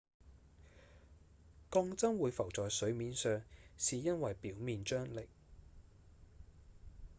[1.69, 3.39] 鋼針會浮在水面上
[3.77, 5.27] 是因為表面張力